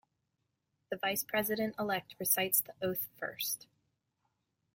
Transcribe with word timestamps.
The 0.89 0.97
vice-president-elect 0.97 2.15
recites 2.19 2.59
the 2.59 2.73
oath 2.81 3.07
first. 3.19 3.67